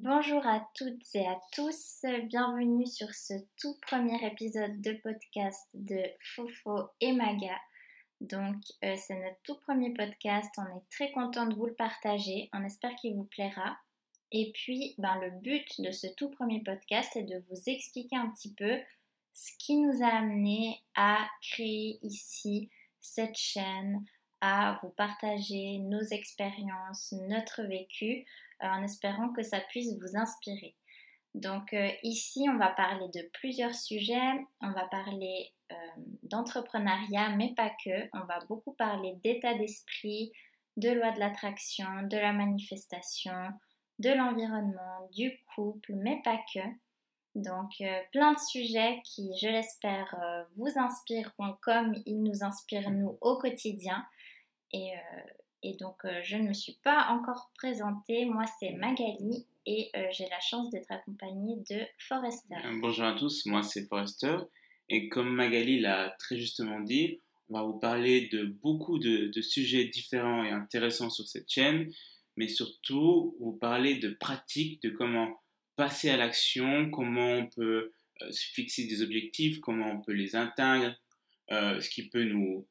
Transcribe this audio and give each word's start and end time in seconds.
Bonjour 0.00 0.46
à 0.46 0.66
toutes 0.74 1.14
et 1.14 1.26
à 1.26 1.38
tous, 1.52 2.06
bienvenue 2.24 2.86
sur 2.86 3.14
ce 3.14 3.34
tout 3.60 3.76
premier 3.82 4.26
épisode 4.26 4.80
de 4.80 4.94
podcast 4.94 5.68
de 5.74 6.02
Fofo 6.34 6.88
et 7.02 7.12
Maga. 7.12 7.58
Donc 8.22 8.56
euh, 8.84 8.96
c'est 8.96 9.16
notre 9.16 9.36
tout 9.44 9.58
premier 9.66 9.92
podcast, 9.92 10.50
on 10.56 10.78
est 10.78 10.88
très 10.90 11.12
content 11.12 11.44
de 11.44 11.54
vous 11.54 11.66
le 11.66 11.74
partager, 11.74 12.48
on 12.54 12.64
espère 12.64 12.94
qu'il 12.94 13.16
vous 13.16 13.24
plaira. 13.24 13.76
Et 14.30 14.50
puis 14.54 14.94
ben, 14.96 15.20
le 15.20 15.30
but 15.42 15.82
de 15.82 15.90
ce 15.90 16.06
tout 16.16 16.30
premier 16.30 16.62
podcast 16.62 17.14
est 17.14 17.24
de 17.24 17.44
vous 17.50 17.62
expliquer 17.66 18.16
un 18.16 18.30
petit 18.30 18.54
peu 18.54 18.78
ce 19.34 19.52
qui 19.58 19.76
nous 19.76 20.02
a 20.02 20.08
amené 20.08 20.80
à 20.94 21.18
créer 21.42 21.98
ici 22.00 22.70
cette 22.98 23.36
chaîne, 23.36 24.02
à 24.42 24.76
vous 24.82 24.90
partager 24.90 25.78
nos 25.78 26.02
expériences, 26.02 27.14
notre 27.28 27.62
vécu 27.62 28.26
euh, 28.62 28.66
en 28.66 28.82
espérant 28.82 29.32
que 29.32 29.44
ça 29.44 29.60
puisse 29.60 29.96
vous 30.00 30.16
inspirer. 30.16 30.74
Donc 31.34 31.72
euh, 31.72 31.88
ici, 32.02 32.46
on 32.50 32.58
va 32.58 32.68
parler 32.70 33.06
de 33.14 33.22
plusieurs 33.32 33.74
sujets. 33.74 34.44
On 34.60 34.72
va 34.72 34.84
parler 34.88 35.52
euh, 35.70 35.74
d'entrepreneuriat, 36.24 37.30
mais 37.36 37.54
pas 37.54 37.70
que. 37.84 38.08
On 38.12 38.24
va 38.26 38.40
beaucoup 38.48 38.72
parler 38.72 39.14
d'état 39.22 39.54
d'esprit, 39.54 40.32
de 40.76 40.90
loi 40.90 41.12
de 41.12 41.20
l'attraction, 41.20 42.02
de 42.02 42.16
la 42.16 42.32
manifestation, 42.32 43.48
de 44.00 44.10
l'environnement, 44.10 45.08
du 45.12 45.38
couple, 45.54 45.92
mais 45.94 46.20
pas 46.24 46.40
que. 46.52 46.60
Donc 47.36 47.70
plein 48.12 48.32
de 48.34 48.38
sujets 48.38 49.00
qui, 49.04 49.30
je 49.40 49.48
l'espère, 49.48 50.14
vous 50.56 50.68
inspireront 50.76 51.56
comme 51.62 51.94
ils 52.04 52.22
nous 52.22 52.44
inspirent 52.44 52.90
nous 52.90 53.16
au 53.22 53.38
quotidien. 53.38 54.04
Et, 54.72 54.92
et 55.62 55.74
donc, 55.74 56.04
euh, 56.04 56.20
je 56.24 56.36
ne 56.36 56.48
me 56.48 56.52
suis 56.52 56.76
pas 56.82 57.08
encore 57.10 57.52
présentée. 57.54 58.24
Moi, 58.24 58.44
c'est 58.58 58.72
Magali 58.72 59.46
et 59.64 59.90
euh, 59.94 60.06
j'ai 60.10 60.28
la 60.28 60.40
chance 60.40 60.70
d'être 60.70 60.90
accompagnée 60.90 61.56
de 61.70 61.82
Forrester. 61.98 62.56
Euh, 62.64 62.78
bonjour 62.80 63.04
à 63.04 63.14
tous, 63.14 63.46
moi 63.46 63.62
c'est 63.62 63.86
Forrester. 63.86 64.36
Et 64.88 65.08
comme 65.08 65.32
Magali 65.32 65.78
l'a 65.78 66.16
très 66.18 66.36
justement 66.36 66.80
dit, 66.80 67.20
on 67.48 67.54
va 67.54 67.62
vous 67.62 67.78
parler 67.78 68.28
de 68.32 68.44
beaucoup 68.44 68.98
de, 68.98 69.30
sujets 69.40 69.84
différents 69.84 70.42
et 70.42 70.50
intéressants 70.50 71.10
sur 71.10 71.28
cette 71.28 71.48
chaîne, 71.48 71.92
mais 72.36 72.48
surtout 72.48 73.36
vous 73.38 73.52
parler 73.52 73.98
de 73.98 74.10
pratiques, 74.10 74.82
de 74.82 74.90
comment 74.90 75.40
passer 75.76 76.10
à 76.10 76.16
l'action, 76.16 76.90
comment 76.90 77.34
on 77.34 77.46
peut 77.46 77.92
se 78.30 78.46
fixer 78.52 78.86
des 78.86 79.02
objectifs, 79.02 79.60
comment 79.60 79.92
on 79.92 80.00
peut 80.00 80.12
les 80.12 80.34
atteindre, 80.34 80.92
ce 81.50 81.88
qui 81.88 82.08
peut 82.08 82.24
nous, 82.24 82.66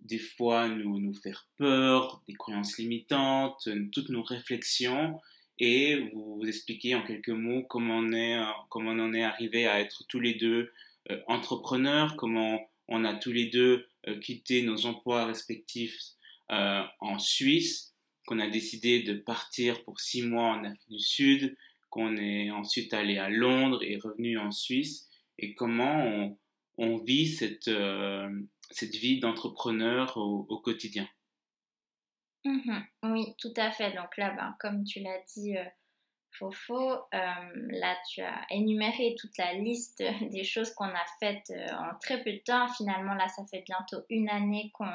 des 0.00 0.18
fois 0.18 0.68
nous, 0.68 0.98
nous 0.98 1.14
faire 1.14 1.48
peur, 1.56 2.22
des 2.28 2.34
croyances 2.34 2.78
limitantes, 2.78 3.68
toutes 3.92 4.08
nos 4.08 4.22
réflexions. 4.22 5.20
Et 5.58 6.10
vous, 6.12 6.36
vous 6.36 6.46
expliquer 6.46 6.94
en 6.94 7.02
quelques 7.02 7.30
mots 7.30 7.62
comment 7.62 7.98
on, 7.98 8.12
est, 8.12 8.38
comment 8.68 8.90
on 8.90 8.98
en 8.98 9.14
est 9.14 9.22
arrivé 9.22 9.66
à 9.66 9.80
être 9.80 10.04
tous 10.08 10.20
les 10.20 10.34
deux 10.34 10.70
euh, 11.10 11.20
entrepreneurs, 11.28 12.16
comment 12.16 12.68
on 12.88 13.04
a 13.04 13.14
tous 13.14 13.32
les 13.32 13.46
deux 13.46 13.86
euh, 14.08 14.18
quitté 14.18 14.62
nos 14.62 14.86
emplois 14.86 15.24
respectifs 15.24 15.96
euh, 16.50 16.82
en 17.00 17.18
Suisse, 17.18 17.92
qu'on 18.26 18.40
a 18.40 18.48
décidé 18.48 19.02
de 19.02 19.14
partir 19.14 19.84
pour 19.84 20.00
six 20.00 20.22
mois 20.22 20.48
en 20.48 20.64
Afrique 20.64 20.88
du 20.88 20.98
Sud, 20.98 21.56
qu'on 21.90 22.16
est 22.16 22.50
ensuite 22.50 22.92
allé 22.92 23.18
à 23.18 23.28
Londres 23.28 23.82
et 23.82 23.98
revenu 23.98 24.38
en 24.38 24.50
Suisse, 24.50 25.08
et 25.38 25.54
comment 25.54 26.06
on, 26.06 26.36
on 26.78 26.96
vit 26.98 27.28
cette, 27.28 27.70
cette 28.70 28.94
vie 28.94 29.20
d'entrepreneur 29.20 30.16
au, 30.16 30.58
quotidien. 30.58 31.08
Mhm. 32.44 32.84
oui, 33.04 33.34
tout 33.38 33.52
à 33.56 33.72
fait. 33.72 33.92
Donc 33.92 34.16
là, 34.16 34.30
ben, 34.30 34.54
comme 34.60 34.84
tu 34.84 35.00
l'as 35.00 35.20
dit, 35.34 35.56
euh, 35.56 35.64
Fofo, 36.32 36.78
euh, 36.78 36.98
là 37.12 37.96
tu 38.08 38.20
as 38.20 38.46
énuméré 38.50 39.16
toute 39.18 39.36
la 39.36 39.54
liste 39.54 40.02
des 40.30 40.44
choses 40.44 40.72
qu'on 40.74 40.84
a 40.84 41.04
faites 41.18 41.50
euh, 41.50 41.66
en 41.74 41.98
très 42.00 42.22
peu 42.22 42.32
de 42.32 42.42
temps. 42.44 42.68
Finalement, 42.68 43.14
là, 43.14 43.26
ça 43.28 43.44
fait 43.50 43.64
bientôt 43.66 44.04
une 44.10 44.28
année 44.28 44.70
qu'on 44.74 44.90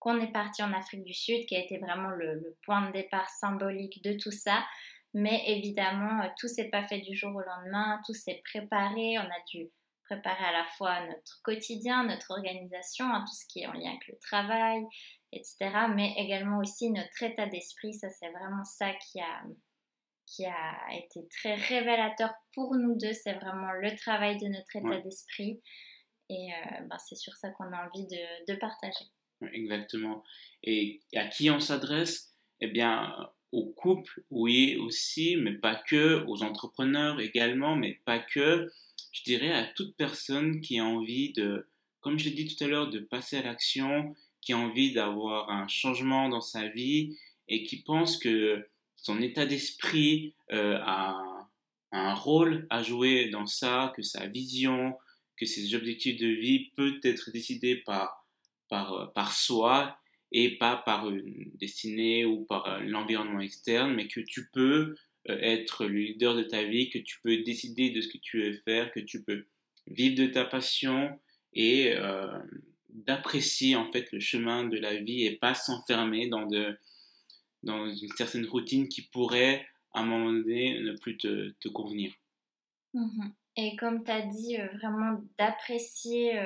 qu'on 0.00 0.18
est 0.18 0.32
parti 0.32 0.64
en 0.64 0.72
Afrique 0.72 1.04
du 1.04 1.14
Sud, 1.14 1.46
qui 1.46 1.54
a 1.54 1.60
été 1.60 1.78
vraiment 1.78 2.10
le, 2.10 2.34
le 2.34 2.56
point 2.64 2.88
de 2.88 2.92
départ 2.92 3.30
symbolique 3.30 4.02
de 4.02 4.14
tout 4.14 4.32
ça. 4.32 4.66
Mais 5.14 5.44
évidemment, 5.46 6.28
tout 6.40 6.48
s'est 6.48 6.70
pas 6.70 6.82
fait 6.82 6.98
du 6.98 7.14
jour 7.14 7.30
au 7.32 7.40
lendemain, 7.40 8.00
tout 8.04 8.14
s'est 8.14 8.42
préparé. 8.44 9.18
On 9.18 9.22
a 9.22 9.44
dû 9.52 9.70
préparer 10.04 10.44
à 10.44 10.52
la 10.52 10.64
fois 10.76 11.06
notre 11.06 11.40
quotidien, 11.42 12.04
notre 12.04 12.30
organisation, 12.32 13.06
hein, 13.06 13.24
tout 13.26 13.34
ce 13.34 13.46
qui 13.46 13.60
est 13.60 13.66
en 13.66 13.72
lien 13.72 13.90
avec 13.90 14.06
le 14.08 14.18
travail, 14.20 14.82
etc. 15.32 15.70
Mais 15.94 16.14
également 16.16 16.58
aussi 16.58 16.90
notre 16.90 17.22
état 17.22 17.46
d'esprit. 17.46 17.94
Ça, 17.94 18.08
c'est 18.10 18.30
vraiment 18.30 18.64
ça 18.64 18.92
qui 18.94 19.20
a, 19.20 19.42
qui 20.26 20.44
a 20.46 20.76
été 20.92 21.26
très 21.28 21.54
révélateur 21.54 22.32
pour 22.54 22.74
nous 22.76 22.96
deux. 22.96 23.12
C'est 23.12 23.34
vraiment 23.34 23.72
le 23.72 23.96
travail 23.96 24.38
de 24.38 24.48
notre 24.48 24.76
état 24.76 25.00
d'esprit. 25.00 25.60
Et 26.28 26.52
euh, 26.52 26.80
ben, 26.86 26.98
c'est 26.98 27.16
sur 27.16 27.34
ça 27.36 27.50
qu'on 27.50 27.72
a 27.72 27.86
envie 27.86 28.06
de, 28.06 28.52
de 28.52 28.58
partager. 28.58 29.04
Exactement. 29.52 30.22
Et 30.62 31.00
à 31.14 31.26
qui 31.26 31.50
on 31.50 31.60
s'adresse? 31.60 32.34
Eh 32.60 32.68
bien, 32.68 33.16
aux 33.50 33.66
couples, 33.72 34.24
oui, 34.30 34.76
aussi, 34.78 35.36
mais 35.36 35.52
pas 35.52 35.74
que, 35.74 36.24
aux 36.26 36.42
entrepreneurs 36.42 37.20
également, 37.20 37.76
mais 37.76 38.00
pas 38.06 38.18
que 38.18 38.68
je 39.12 39.22
dirais 39.22 39.52
à 39.52 39.64
toute 39.64 39.94
personne 39.96 40.60
qui 40.60 40.78
a 40.78 40.84
envie 40.84 41.32
de, 41.32 41.68
comme 42.00 42.18
je 42.18 42.24
l'ai 42.24 42.34
dit 42.34 42.54
tout 42.54 42.64
à 42.64 42.66
l'heure, 42.66 42.90
de 42.90 42.98
passer 42.98 43.36
à 43.36 43.42
l'action, 43.42 44.14
qui 44.40 44.52
a 44.52 44.58
envie 44.58 44.92
d'avoir 44.92 45.50
un 45.50 45.68
changement 45.68 46.28
dans 46.28 46.40
sa 46.40 46.66
vie 46.66 47.16
et 47.48 47.62
qui 47.62 47.82
pense 47.82 48.16
que 48.16 48.66
son 48.96 49.20
état 49.20 49.46
d'esprit 49.46 50.34
euh, 50.52 50.78
a, 50.82 51.48
un 51.92 52.14
rôle 52.14 52.66
à 52.70 52.82
jouer 52.82 53.28
dans 53.28 53.46
ça, 53.46 53.92
que 53.94 54.02
sa 54.02 54.26
vision, 54.26 54.96
que 55.36 55.44
ses 55.44 55.74
objectifs 55.74 56.18
de 56.18 56.28
vie 56.28 56.70
peut 56.74 56.98
être 57.02 57.30
décidé 57.30 57.76
par, 57.76 58.26
par, 58.68 59.12
par 59.12 59.32
soi 59.32 59.98
et 60.32 60.56
pas 60.56 60.76
par 60.76 61.10
une 61.10 61.50
destinée 61.56 62.24
ou 62.24 62.44
par 62.46 62.80
l'environnement 62.80 63.40
externe, 63.40 63.94
mais 63.94 64.08
que 64.08 64.20
tu 64.20 64.48
peux 64.52 64.94
euh, 64.94 64.96
être 65.26 65.84
le 65.86 65.98
leader 65.98 66.34
de 66.34 66.42
ta 66.42 66.64
vie, 66.64 66.90
que 66.90 66.98
tu 66.98 67.20
peux 67.22 67.38
décider 67.38 67.90
de 67.90 68.00
ce 68.00 68.08
que 68.08 68.18
tu 68.18 68.42
veux 68.42 68.54
faire, 68.64 68.92
que 68.92 69.00
tu 69.00 69.22
peux 69.22 69.44
vivre 69.86 70.16
de 70.16 70.26
ta 70.26 70.44
passion 70.44 71.18
et 71.54 71.94
euh, 71.96 72.38
d'apprécier 72.88 73.76
en 73.76 73.90
fait 73.90 74.10
le 74.12 74.20
chemin 74.20 74.64
de 74.64 74.78
la 74.78 74.96
vie 74.96 75.24
et 75.24 75.36
pas 75.36 75.54
s'enfermer 75.54 76.28
dans, 76.28 76.46
dans 77.62 77.88
une 77.88 78.12
certaine 78.16 78.46
routine 78.46 78.88
qui 78.88 79.02
pourrait 79.02 79.66
à 79.94 80.00
un 80.00 80.04
moment 80.04 80.32
donné 80.32 80.80
ne 80.80 80.96
plus 80.96 81.16
te, 81.16 81.68
convenir. 81.68 82.12
Mhm. 82.94 83.32
Et 83.56 83.76
comme 83.76 84.02
tu 84.04 84.10
as 84.10 84.22
dit, 84.22 84.58
euh, 84.58 84.66
vraiment 84.78 85.22
d'apprécier 85.38 86.38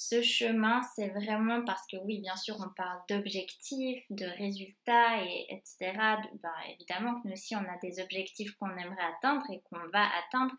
ce 0.00 0.22
chemin, 0.22 0.80
c'est 0.94 1.08
vraiment 1.08 1.64
parce 1.64 1.84
que 1.90 1.96
oui, 2.04 2.20
bien 2.20 2.36
sûr, 2.36 2.56
on 2.60 2.72
parle 2.76 3.00
d'objectifs, 3.08 4.04
de 4.10 4.26
résultats, 4.26 5.24
et, 5.24 5.46
etc. 5.50 5.92
Ben, 6.40 6.52
évidemment 6.68 7.20
que 7.20 7.26
nous 7.26 7.32
aussi, 7.32 7.56
on 7.56 7.64
a 7.64 7.76
des 7.82 8.00
objectifs 8.00 8.54
qu'on 8.58 8.70
aimerait 8.76 9.12
atteindre 9.16 9.44
et 9.50 9.60
qu'on 9.62 9.84
va 9.92 10.06
atteindre. 10.20 10.54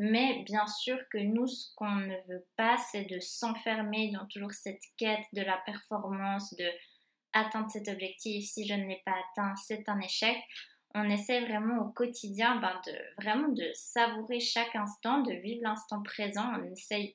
Mais 0.00 0.42
bien 0.42 0.66
sûr 0.66 0.98
que 1.08 1.18
nous, 1.18 1.46
ce 1.46 1.72
qu'on 1.76 1.94
ne 1.94 2.16
veut 2.28 2.44
pas, 2.56 2.78
c'est 2.78 3.04
de 3.04 3.20
s'enfermer 3.20 4.10
dans 4.10 4.26
toujours 4.26 4.52
cette 4.52 4.82
quête 4.96 5.24
de 5.34 5.42
la 5.42 5.58
performance, 5.58 6.52
de 6.56 6.68
atteindre 7.32 7.70
cet 7.70 7.86
objectif. 7.86 8.44
Si 8.44 8.66
je 8.66 8.74
ne 8.74 8.88
l'ai 8.88 9.02
pas 9.06 9.14
atteint, 9.14 9.54
c'est 9.54 9.88
un 9.88 10.00
échec. 10.00 10.36
On 10.96 11.08
essaie 11.08 11.42
vraiment 11.42 11.80
au 11.84 11.92
quotidien 11.92 12.56
ben, 12.56 12.80
de 12.84 13.22
vraiment 13.22 13.50
de 13.50 13.70
savourer 13.74 14.40
chaque 14.40 14.74
instant, 14.74 15.20
de 15.20 15.34
vivre 15.34 15.60
l'instant 15.62 16.02
présent. 16.02 16.50
On 16.58 16.72
essaye 16.72 17.14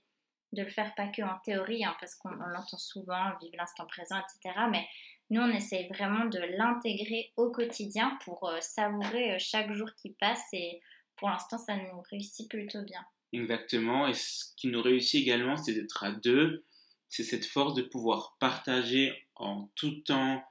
de 0.55 0.63
le 0.63 0.69
faire 0.69 0.93
pas 0.95 1.07
que 1.07 1.21
en 1.21 1.37
théorie, 1.43 1.85
hein, 1.85 1.95
parce 1.99 2.15
qu'on 2.15 2.29
l'entend 2.29 2.77
souvent, 2.77 3.37
vivre 3.41 3.55
l'instant 3.57 3.85
présent, 3.85 4.15
etc. 4.17 4.57
Mais 4.71 4.87
nous, 5.29 5.41
on 5.41 5.49
essaye 5.49 5.87
vraiment 5.87 6.25
de 6.25 6.39
l'intégrer 6.57 7.31
au 7.35 7.51
quotidien 7.51 8.17
pour 8.23 8.47
euh, 8.47 8.59
savourer 8.61 9.33
euh, 9.33 9.37
chaque 9.39 9.71
jour 9.73 9.89
qui 9.95 10.11
passe 10.11 10.43
et 10.53 10.81
pour 11.15 11.29
l'instant, 11.29 11.57
ça 11.57 11.75
nous 11.75 12.01
réussit 12.09 12.49
plutôt 12.49 12.81
bien. 12.83 13.01
Exactement, 13.33 14.07
et 14.07 14.13
ce 14.13 14.45
qui 14.55 14.67
nous 14.67 14.81
réussit 14.81 15.21
également, 15.21 15.57
c'est 15.57 15.73
d'être 15.73 16.03
à 16.03 16.11
deux, 16.11 16.63
c'est 17.09 17.23
cette 17.23 17.45
force 17.45 17.73
de 17.73 17.81
pouvoir 17.81 18.37
partager 18.39 19.13
en 19.35 19.69
tout 19.75 20.01
temps 20.01 20.43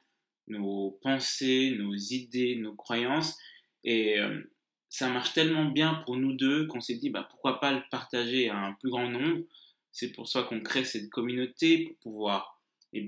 nos 0.49 0.99
pensées, 1.03 1.75
nos 1.79 1.95
idées, 1.95 2.57
nos 2.57 2.75
croyances, 2.75 3.39
et 3.85 4.19
euh, 4.19 4.43
ça 4.89 5.09
marche 5.09 5.33
tellement 5.33 5.67
bien 5.67 6.03
pour 6.05 6.17
nous 6.17 6.33
deux 6.35 6.67
qu'on 6.67 6.81
s'est 6.81 6.97
dit, 6.97 7.11
bah, 7.11 7.27
pourquoi 7.31 7.61
pas 7.61 7.73
le 7.73 7.83
partager 7.91 8.51
à 8.51 8.57
un 8.57 8.73
plus 8.75 8.91
grand 8.91 9.09
nombre, 9.09 9.45
c'est 9.95 10.11
pour 10.11 10.29
ça 10.29 10.43
qu'on 10.43 10.61
crée 10.61 10.85
cette 10.85 11.09
communauté 11.09 11.85
pour 11.85 11.97
pouvoir 11.99 12.61
eh 12.93 13.07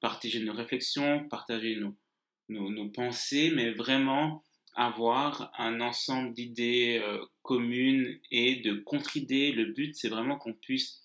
partager 0.00 0.40
nos 0.40 0.52
réflexions, 0.52 1.28
partager 1.28 1.76
nos, 1.76 2.70
nos, 2.70 2.88
pensées, 2.88 3.52
mais 3.54 3.70
vraiment 3.70 4.42
avoir 4.74 5.52
un 5.58 5.80
ensemble 5.80 6.34
d'idées 6.34 7.00
euh, 7.00 7.24
communes 7.42 8.18
et 8.32 8.56
de 8.56 8.74
contre-idées. 8.74 9.52
Le 9.52 9.66
but, 9.66 9.94
c'est 9.94 10.08
vraiment 10.08 10.36
qu'on 10.36 10.54
puisse 10.54 11.04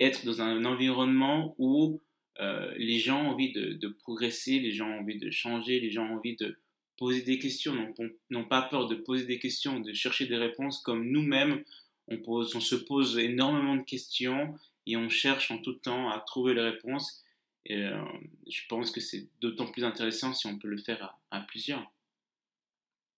être 0.00 0.26
dans 0.26 0.42
un 0.42 0.64
environnement 0.64 1.54
où 1.58 2.02
euh, 2.40 2.74
les 2.76 2.98
gens 2.98 3.24
ont 3.24 3.30
envie 3.30 3.52
de, 3.52 3.74
de, 3.74 3.88
progresser, 3.88 4.58
les 4.58 4.72
gens 4.72 4.88
ont 4.88 5.00
envie 5.00 5.18
de 5.18 5.30
changer, 5.30 5.78
les 5.78 5.90
gens 5.90 6.06
ont 6.06 6.16
envie 6.16 6.34
de 6.34 6.58
poser 6.96 7.22
des 7.22 7.38
questions, 7.38 7.94
n'ont 8.30 8.48
pas 8.48 8.62
peur 8.62 8.88
de 8.88 8.96
poser 8.96 9.26
des 9.26 9.38
questions, 9.38 9.78
de 9.78 9.92
chercher 9.92 10.26
des 10.26 10.36
réponses, 10.36 10.80
comme 10.82 11.08
nous-mêmes, 11.08 11.62
on, 12.08 12.60
se 12.60 12.74
pose 12.74 13.18
énormément 13.18 13.76
de 13.76 13.82
questions 13.82 14.54
et 14.86 14.96
on 14.96 15.08
cherche 15.08 15.50
en 15.50 15.58
tout 15.58 15.74
temps 15.74 16.10
à 16.10 16.20
trouver 16.20 16.54
les 16.54 16.62
réponses. 16.62 17.24
Et 17.64 17.82
euh, 17.82 18.04
je 18.48 18.60
pense 18.68 18.90
que 18.90 19.00
c'est 19.00 19.26
d'autant 19.40 19.66
plus 19.66 19.84
intéressant 19.84 20.32
si 20.32 20.46
on 20.46 20.58
peut 20.58 20.68
le 20.68 20.78
faire 20.78 21.16
à, 21.30 21.40
plusieurs. 21.40 21.90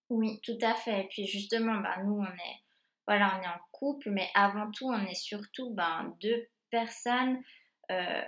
Oui, 0.09 0.41
tout 0.43 0.59
à 0.63 0.75
fait. 0.75 1.03
Et 1.03 1.09
puis 1.09 1.27
justement, 1.27 1.81
ben, 1.81 2.03
nous, 2.05 2.21
on 2.21 2.25
est, 2.25 2.63
voilà, 3.07 3.39
on 3.39 3.43
est 3.43 3.49
en 3.49 3.61
couple, 3.73 4.11
mais 4.11 4.29
avant 4.35 4.71
tout, 4.71 4.87
on 4.87 5.07
est 5.07 5.15
surtout 5.15 5.75
ben, 5.75 6.15
deux 6.23 6.47
personnes 6.71 7.43
euh, 7.91 8.23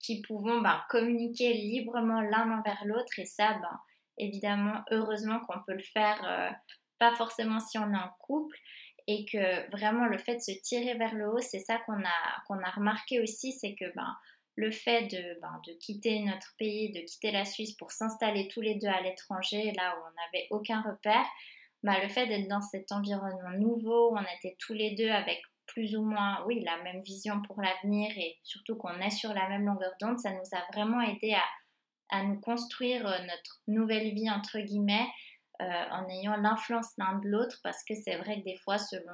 qui 0.00 0.20
pouvons 0.22 0.60
ben, 0.60 0.82
communiquer 0.88 1.52
librement 1.54 2.20
l'un 2.22 2.58
envers 2.58 2.82
l'autre. 2.84 3.18
Et 3.18 3.24
ça, 3.24 3.54
ben, 3.54 3.80
évidemment, 4.18 4.82
heureusement 4.90 5.38
qu'on 5.40 5.62
peut 5.64 5.74
le 5.74 5.82
faire, 5.82 6.20
euh, 6.24 6.50
pas 6.98 7.14
forcément 7.14 7.60
si 7.60 7.78
on 7.78 7.92
est 7.92 7.96
en 7.96 8.10
couple. 8.18 8.56
Et 9.06 9.24
que 9.24 9.70
vraiment, 9.70 10.06
le 10.06 10.18
fait 10.18 10.36
de 10.36 10.40
se 10.40 10.52
tirer 10.62 10.94
vers 10.94 11.14
le 11.14 11.28
haut, 11.28 11.40
c'est 11.40 11.58
ça 11.58 11.78
qu'on 11.86 12.02
a, 12.04 12.70
remarqué 12.76 13.20
aussi, 13.20 13.52
c'est 13.52 13.74
que 13.74 13.92
ben, 13.94 14.16
le 14.56 14.70
fait 14.70 15.02
de, 15.08 15.40
ben, 15.40 15.60
de, 15.66 15.72
quitter 15.74 16.20
notre 16.20 16.54
pays, 16.58 16.92
de 16.92 17.00
quitter 17.00 17.30
la 17.30 17.44
Suisse 17.44 17.72
pour 17.72 17.90
s'installer 17.90 18.48
tous 18.48 18.60
les 18.60 18.76
deux 18.76 18.88
à 18.88 19.00
l'étranger, 19.00 19.72
là 19.76 19.96
où 19.96 20.00
on 20.00 20.14
n'avait 20.14 20.46
aucun 20.50 20.82
repère, 20.82 21.26
ben, 21.82 21.96
le 22.02 22.08
fait 22.08 22.26
d'être 22.26 22.48
dans 22.48 22.60
cet 22.60 22.92
environnement 22.92 23.58
nouveau, 23.58 24.12
où 24.12 24.16
on 24.16 24.38
était 24.38 24.56
tous 24.58 24.74
les 24.74 24.94
deux 24.94 25.10
avec 25.10 25.42
plus 25.66 25.96
ou 25.96 26.02
moins, 26.02 26.44
oui, 26.46 26.60
la 26.60 26.82
même 26.82 27.00
vision 27.00 27.40
pour 27.42 27.60
l'avenir 27.60 28.10
et 28.18 28.36
surtout 28.42 28.76
qu'on 28.76 29.00
est 29.00 29.10
sur 29.10 29.32
la 29.32 29.48
même 29.48 29.64
longueur 29.64 29.92
d'onde, 30.00 30.18
ça 30.18 30.30
nous 30.30 30.56
a 30.56 30.72
vraiment 30.72 31.00
aidé 31.00 31.32
à, 31.32 31.42
à 32.12 32.22
nous 32.24 32.38
construire 32.40 33.06
euh, 33.06 33.18
notre 33.20 33.62
nouvelle 33.66 34.14
vie, 34.14 34.30
entre 34.30 34.58
guillemets, 34.60 35.06
en 35.90 36.08
ayant 36.08 36.36
l'influence 36.36 36.92
l'un 36.98 37.18
de 37.18 37.28
l'autre, 37.28 37.58
parce 37.62 37.82
que 37.84 37.94
c'est 37.94 38.16
vrai 38.16 38.40
que 38.40 38.44
des 38.44 38.58
fois, 38.58 38.78
selon 38.78 39.12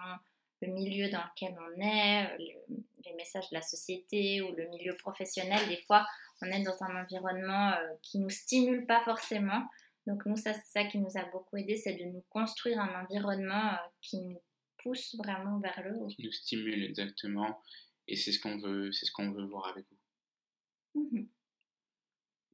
le 0.62 0.72
milieu 0.72 1.08
dans 1.10 1.22
lequel 1.22 1.56
on 1.56 1.80
est, 1.80 2.26
euh, 2.26 2.74
les 3.04 3.14
messages 3.14 3.48
de 3.50 3.54
la 3.54 3.62
société 3.62 4.42
ou 4.42 4.54
le 4.54 4.68
milieu 4.68 4.96
professionnel, 4.96 5.68
des 5.68 5.82
fois, 5.86 6.06
on 6.42 6.46
est 6.46 6.62
dans 6.62 6.82
un 6.82 7.02
environnement 7.02 7.74
qui 8.02 8.18
nous 8.18 8.30
stimule 8.30 8.86
pas 8.86 9.00
forcément. 9.02 9.68
Donc 10.06 10.24
nous, 10.26 10.36
ça, 10.36 10.54
c'est 10.54 10.80
ça 10.80 10.84
qui 10.84 10.98
nous 10.98 11.16
a 11.16 11.24
beaucoup 11.30 11.56
aidé, 11.56 11.76
c'est 11.76 11.94
de 11.94 12.04
nous 12.04 12.24
construire 12.30 12.80
un 12.80 13.02
environnement 13.02 13.76
qui 14.00 14.20
nous 14.20 14.40
pousse 14.82 15.14
vraiment 15.16 15.58
vers 15.60 15.80
le 15.84 15.96
haut. 15.96 16.06
Qui 16.06 16.24
nous 16.24 16.32
stimule 16.32 16.84
exactement, 16.84 17.60
et 18.06 18.16
c'est 18.16 18.32
ce 18.32 18.40
qu'on 18.40 18.58
veut, 18.58 18.90
c'est 18.92 19.06
ce 19.06 19.12
qu'on 19.12 19.30
veut 19.32 19.44
voir 19.44 19.68
avec 19.68 19.84
vous. 19.90 21.00
Mmh 21.00 21.26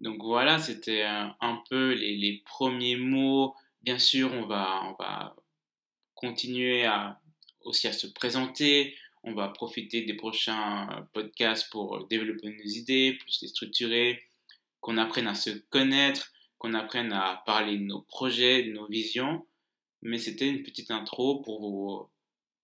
donc 0.00 0.23
voilà, 0.23 0.58
c'était 0.58 1.02
un, 1.02 1.62
peu 1.70 1.94
les, 1.94 2.43
premiers 2.44 2.96
mots. 2.96 3.55
Bien 3.84 3.98
sûr, 3.98 4.32
on 4.32 4.46
va, 4.46 4.81
on 4.84 4.94
va 4.98 5.36
continuer 6.14 6.88
aussi 7.60 7.86
à 7.86 7.92
se 7.92 8.06
présenter. 8.06 8.96
On 9.25 9.34
va 9.34 9.48
profiter 9.48 10.00
des 10.06 10.14
prochains 10.14 11.06
podcasts 11.12 11.69
pour 11.70 12.06
développer 12.08 12.48
nos 12.48 12.64
idées, 12.64 13.19
plus 13.20 13.42
les 13.42 13.48
structurer, 13.48 14.22
qu'on 14.81 14.96
apprenne 14.96 15.26
à 15.26 15.34
se 15.34 15.50
connaître, 15.69 16.32
qu'on 16.56 16.72
apprenne 16.72 17.12
à 17.12 17.42
parler 17.44 17.76
de 17.76 17.82
nos 17.82 18.00
projets, 18.00 18.62
de 18.62 18.72
nos 18.72 18.86
visions. 18.86 19.46
Mais 20.00 20.16
c'était 20.16 20.48
une 20.48 20.62
petite 20.62 20.90
intro 20.90 21.42
pour 21.42 22.08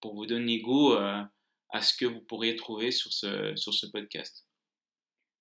vous, 0.02 0.26
donner 0.26 0.61
goût 0.61 0.94
euh, 0.94 1.22
à 1.69 1.82
ce 1.82 1.94
que 1.94 2.06
vous 2.06 2.22
pourriez 2.22 2.56
trouver 2.56 2.93
sur 2.93 3.12
ce 3.12 3.87
podcast. 3.93 4.46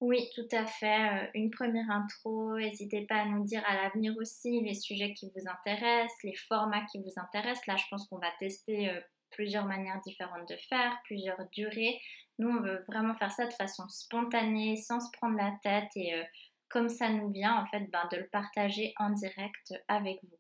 Oui, 0.02 0.30
tout 0.34 0.48
à 0.52 0.66
fait. 0.66 1.26
Euh, 1.26 1.28
une 1.34 1.52
première 1.52 1.90
intro. 1.90 2.58
N'hésitez 2.58 3.06
pas 3.06 3.22
à 3.22 3.26
nous 3.26 3.44
dire 3.44 3.64
à 3.68 3.76
l'avenir 3.76 4.14
aussi 4.18 4.62
les 4.62 4.74
sujets 4.74 5.14
qui 5.14 5.30
vous 5.36 5.50
intéressent, 5.50 6.24
les 6.24 6.36
formats 6.36 6.86
qui 6.86 7.00
vous 7.00 7.14
intéressent. 7.18 7.68
Là, 7.68 7.76
je 7.76 7.84
pense 7.90 8.08
qu'on 8.08 8.18
va 8.18 8.32
tester 8.40 8.90
euh, 8.90 9.00
plusieurs 9.32 9.66
manières 9.66 10.00
différentes 10.06 10.48
de 10.48 10.56
faire, 10.70 10.98
plusieurs 11.04 11.42
durées. 11.52 12.00
Nous, 12.38 12.48
on 12.48 12.62
veut 12.62 12.82
vraiment 12.88 13.14
faire 13.16 13.32
ça 13.32 13.46
de 13.46 13.54
façon 13.54 13.88
spontanée, 13.90 14.78
sans 14.78 15.02
se 15.02 15.12
prendre 15.12 15.36
la 15.36 15.54
tête 15.62 15.90
et 15.96 16.14
euh, 16.14 16.24
comme 16.70 16.88
ça 16.88 17.10
nous 17.10 17.30
vient, 17.32 17.62
en 17.62 17.66
fait, 17.66 17.90
ben, 17.92 18.08
de 18.12 18.18
le 18.18 18.28
partager 18.30 18.94
en 18.98 19.10
direct 19.10 19.74
avec 19.90 20.20
vous. 20.24 20.38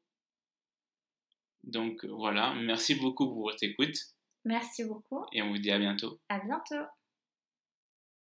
Donc 1.63 2.05
voilà, 2.05 2.53
merci 2.53 2.95
beaucoup 2.95 3.27
pour 3.27 3.41
votre 3.41 3.63
écoute. 3.63 3.97
Merci 4.45 4.85
beaucoup. 4.85 5.25
Et 5.33 5.41
on 5.41 5.49
vous 5.49 5.57
dit 5.57 5.71
à 5.71 5.79
bientôt. 5.79 6.19
À 6.29 6.39
bientôt. 6.39 6.85